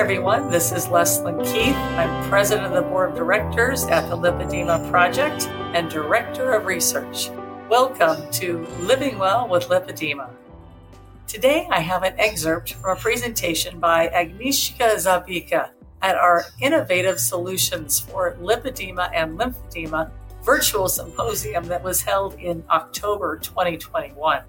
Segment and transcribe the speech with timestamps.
[0.00, 0.48] everyone.
[0.50, 1.76] This is Leslyn Keith.
[1.76, 7.28] I'm president of the board of directors at the Lipedema Project and director of research.
[7.68, 10.30] Welcome to Living Well with Lipedema.
[11.26, 15.68] Today, I have an excerpt from a presentation by Agnieszka Zabika
[16.00, 20.10] at our Innovative Solutions for Lipedema and Lymphedema
[20.42, 24.44] virtual symposium that was held in October 2021.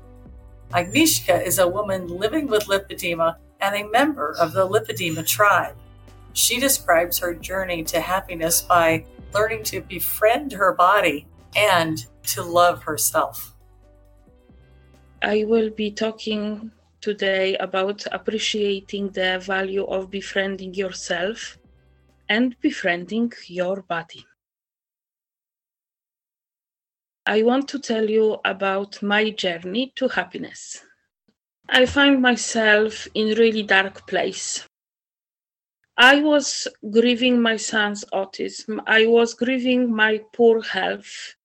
[0.71, 5.75] Agnieszka is a woman living with lipedema and a member of the lipedema tribe.
[6.33, 12.83] She describes her journey to happiness by learning to befriend her body and to love
[12.83, 13.53] herself.
[15.21, 21.57] I will be talking today about appreciating the value of befriending yourself
[22.29, 24.25] and befriending your body.
[27.25, 30.83] I want to tell you about my journey to happiness.
[31.73, 34.67] I find myself in really dark place.
[35.95, 38.81] I was grieving my son's autism.
[38.87, 41.35] I was grieving my poor health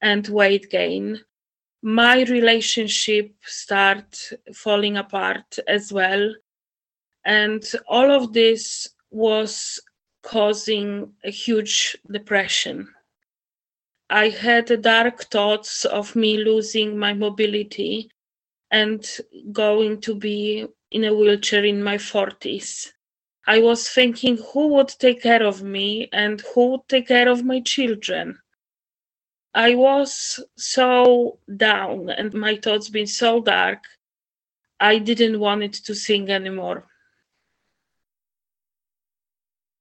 [0.00, 1.20] and weight gain.
[1.82, 6.32] My relationship start falling apart as well.
[7.24, 9.80] And all of this was
[10.22, 12.94] causing a huge depression.
[14.08, 18.08] I had dark thoughts of me losing my mobility
[18.74, 19.06] and
[19.52, 22.90] going to be in a wheelchair in my 40s.
[23.46, 27.44] I was thinking who would take care of me and who would take care of
[27.44, 28.40] my children.
[29.54, 33.84] I was so down and my thoughts been so dark,
[34.80, 36.88] I didn't want it to sing anymore.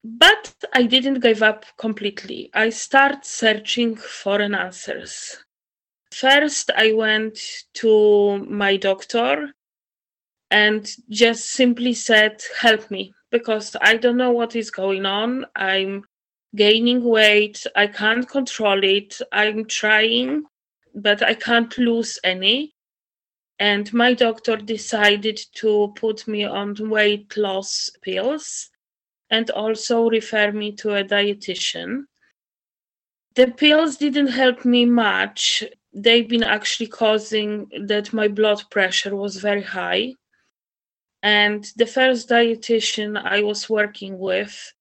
[0.03, 2.51] But I didn't give up completely.
[2.53, 5.42] I start searching for an answers.
[6.13, 7.39] First, I went
[7.75, 9.51] to my doctor
[10.51, 15.45] and just simply said, Help me, because I don't know what is going on.
[15.55, 16.03] I'm
[16.55, 17.65] gaining weight.
[17.75, 19.19] I can't control it.
[19.31, 20.43] I'm trying,
[20.93, 22.75] but I can't lose any.
[23.57, 28.69] And my doctor decided to put me on weight loss pills
[29.31, 32.03] and also refer me to a dietitian.
[33.33, 35.63] The pills didn't help me much.
[35.93, 40.15] They've been actually causing that my blood pressure was very high.
[41.21, 44.73] And the first dietitian I was working with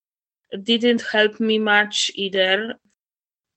[0.62, 2.74] didn't help me much either.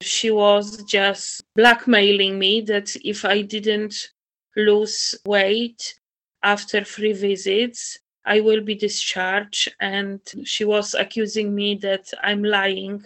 [0.01, 4.09] She was just blackmailing me that if I didn't
[4.55, 5.95] lose weight
[6.43, 9.73] after three visits, I will be discharged.
[9.79, 13.03] And she was accusing me that I'm lying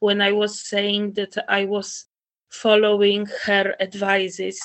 [0.00, 2.06] when I was saying that I was
[2.50, 4.60] following her advices.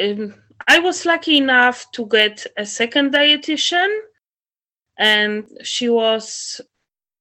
[0.00, 0.34] Um,
[0.66, 3.94] I was lucky enough to get a second dietitian,
[4.98, 6.60] and she was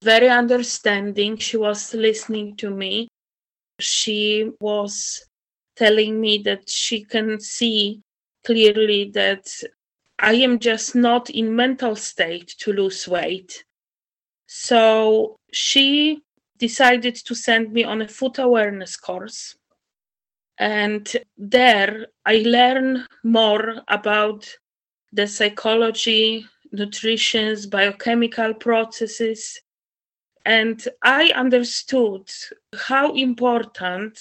[0.01, 1.38] very understanding.
[1.38, 3.07] She was listening to me.
[3.79, 5.25] She was
[5.75, 8.01] telling me that she can see
[8.45, 9.47] clearly that
[10.19, 13.66] I am just not in mental state to lose weight.
[14.47, 16.22] So she
[16.57, 19.55] decided to send me on a food awareness course.
[20.57, 24.49] And there I learn more about
[25.11, 29.61] the psychology, nutrition, biochemical processes.
[30.45, 32.29] And I understood
[32.77, 34.19] how important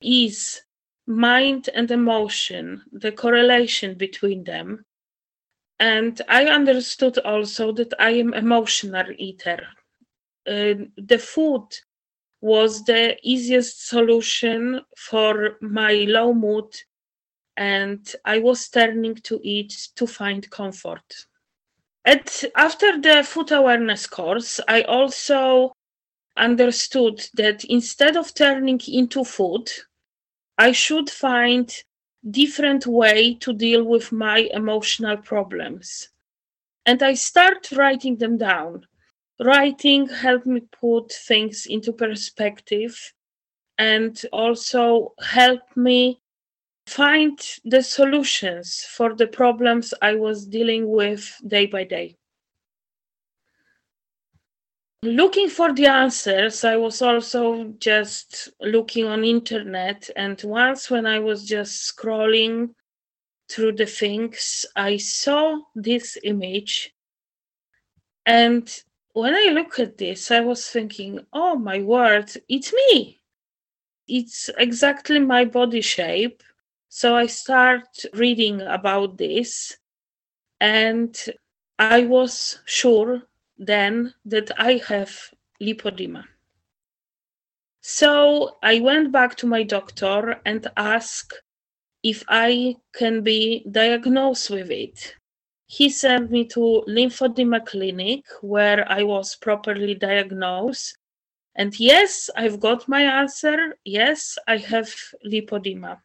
[0.00, 0.62] is
[1.06, 4.84] mind and emotion, the correlation between them,
[5.80, 9.66] and I understood also that I am emotional eater.
[10.48, 11.66] Uh, the food
[12.40, 16.74] was the easiest solution for my low mood,
[17.56, 21.26] and I was turning to it to find comfort.
[22.56, 25.72] After the food awareness course, I also
[26.36, 29.70] understood that instead of turning into food,
[30.56, 31.70] I should find
[32.30, 36.08] different way to deal with my emotional problems.
[36.86, 38.86] And I start writing them down.
[39.40, 43.12] Writing helped me put things into perspective
[43.78, 46.20] and also helped me
[46.88, 52.16] find the solutions for the problems I was dealing with day by day.
[55.04, 61.20] Looking for the answers i was also just looking on internet and once when i
[61.20, 62.74] was just scrolling
[63.48, 66.92] through the things i saw this image
[68.26, 68.82] and
[69.12, 73.20] when i look at this i was thinking oh my word it's me
[74.06, 76.42] it's exactly my body shape
[76.88, 79.76] so i start reading about this
[80.60, 81.16] and
[81.78, 83.22] i was sure
[83.58, 85.30] then that I have
[85.60, 86.24] lipodema.
[87.80, 91.42] So I went back to my doctor and asked
[92.02, 95.16] if I can be diagnosed with it.
[95.70, 100.96] He sent me to lymphedema clinic where I was properly diagnosed.
[101.54, 103.76] And yes, I've got my answer.
[103.84, 104.90] Yes, I have
[105.26, 106.00] lipodema.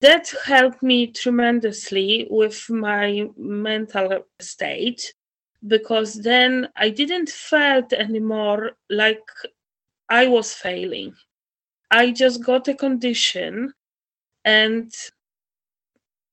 [0.00, 5.12] That helped me tremendously with my mental state
[5.66, 9.28] because then I didn't felt anymore like
[10.08, 11.16] I was failing.
[11.90, 13.74] I just got a condition
[14.44, 14.92] and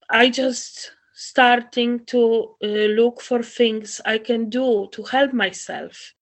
[0.10, 0.92] I just
[1.24, 6.14] starting to uh, look for things I can do to help myself.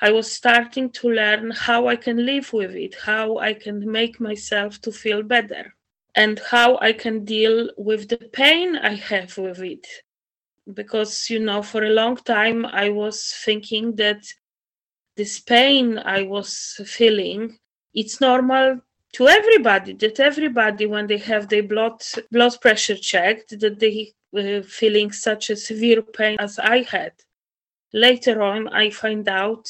[0.00, 4.20] I was starting to learn how I can live with it, how I can make
[4.20, 5.74] myself to feel better,
[6.14, 9.86] and how I can deal with the pain I have with it.
[10.72, 14.22] Because, you know, for a long time I was thinking that
[15.16, 17.58] this pain I was feeling,
[17.92, 18.80] it's normal
[19.12, 24.62] to everybody that everybody when they have their blood blood pressure checked that they uh,
[24.62, 27.12] feeling such a severe pain as i had.
[27.92, 29.68] Later on i find out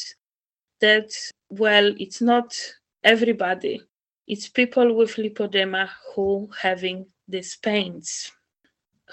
[0.80, 1.10] that
[1.50, 2.56] well it's not
[3.04, 3.80] everybody.
[4.26, 8.32] It's people with lipodema who having these pains.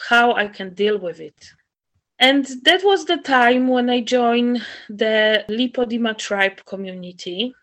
[0.10, 1.52] How i can deal with it?
[2.18, 7.54] And that was the time when i joined the lipodema tribe community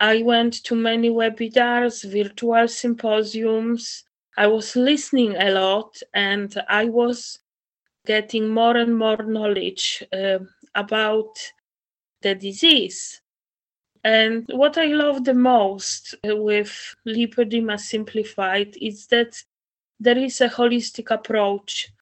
[0.00, 4.04] I went to many webinars, virtual symposiums.
[4.38, 7.38] I was listening a lot and I was
[8.06, 10.38] getting more and more knowledge uh,
[10.74, 11.38] about
[12.22, 13.20] the disease.
[14.02, 19.36] And what I love the most with lipodema simplified is that
[19.98, 21.92] there is a holistic approach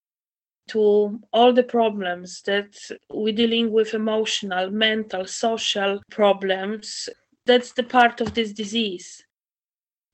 [0.69, 2.79] to all the problems that
[3.11, 7.09] we're dealing with emotional, mental, social problems
[7.49, 9.25] that's the part of this disease.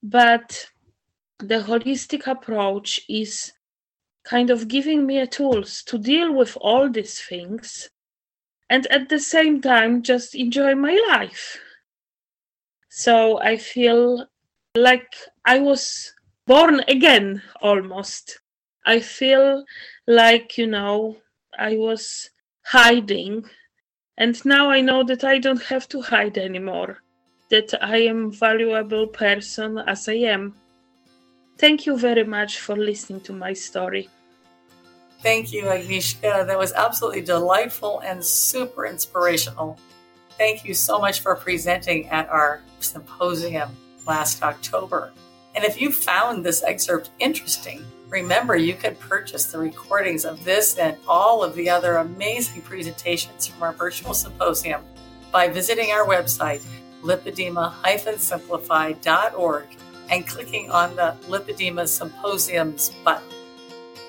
[0.04, 0.70] But
[1.40, 3.52] the holistic approach is
[4.24, 7.90] kind of giving me a tools to deal with all these things
[8.70, 11.58] and at the same time just enjoy my life.
[12.88, 14.26] So I feel
[14.76, 15.12] like
[15.44, 16.14] I was
[16.46, 18.38] born again almost.
[18.86, 19.64] I feel
[20.06, 21.16] like, you know,
[21.58, 22.30] I was
[22.66, 23.44] hiding
[24.16, 27.00] and now I know that I don't have to hide anymore
[27.50, 30.54] that I am valuable person as I am.
[31.58, 34.08] Thank you very much for listening to my story.
[35.20, 36.46] Thank you, Agnieszka.
[36.46, 39.78] That was absolutely delightful and super inspirational.
[40.36, 43.70] Thank you so much for presenting at our symposium
[44.06, 45.12] last October.
[45.54, 50.76] And if you found this excerpt interesting, remember you can purchase the recordings of this
[50.76, 54.82] and all of the other amazing presentations from our virtual symposium
[55.30, 56.62] by visiting our website
[57.04, 59.66] lipedema-simplified.org
[60.10, 63.28] and clicking on the Lipedema Symposiums button.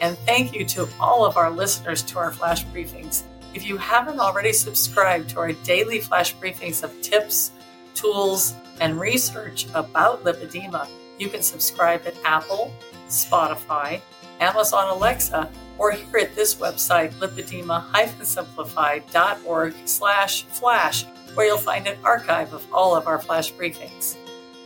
[0.02, 3.24] And thank you to all of our listeners to our flash briefings.
[3.54, 7.52] If you haven't already subscribed to our daily flash briefings of tips,
[7.94, 12.74] tools, and research about lipedema, you can subscribe at Apple,
[13.08, 14.02] Spotify,
[14.42, 22.54] Amazon Alexa, or here at this website, lipedema-simplified.org slash flash where you'll find an archive
[22.54, 24.16] of all of our flash briefings.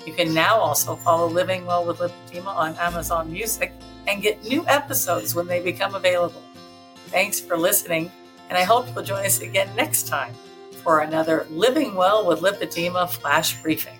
[0.05, 3.73] You can now also follow Living Well with Lipedema on Amazon Music
[4.07, 6.41] and get new episodes when they become available.
[7.07, 8.11] Thanks for listening,
[8.49, 10.33] and I hope you'll join us again next time
[10.83, 13.99] for another Living Well with Lipedema flash briefing.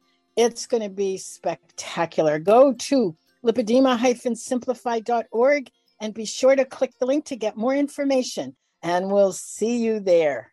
[0.35, 2.37] It's going to be spectacular.
[2.39, 8.55] Go to lipedema-simplified.org and be sure to click the link to get more information.
[8.81, 10.50] And we'll see you there.